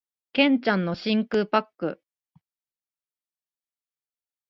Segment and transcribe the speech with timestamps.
[0.33, 2.01] 剣ちゃんの真空パック